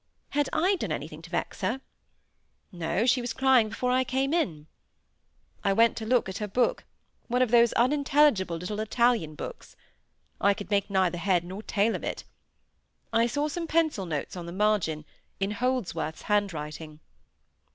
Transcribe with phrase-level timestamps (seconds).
[0.29, 1.79] Had I done anything to vex her?
[2.71, 4.65] No: she was crying before I came in.
[5.63, 9.75] I went to look at her book—one of those unintelligible Italian books.
[10.41, 12.23] I could make neither head nor tail of it.
[13.13, 15.05] I saw some pencil notes on the margin,
[15.39, 16.99] in Holdsworth's handwriting.